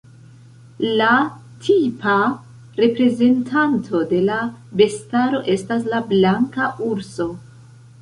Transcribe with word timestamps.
La 1.01 1.09
tipa 1.67 2.15
reprezentanto 2.85 4.03
de 4.15 4.25
la 4.33 4.41
bestaro 4.83 5.47
estas 5.59 5.89
la 5.95 6.05
blanka 6.13 6.75
urso. 6.93 7.33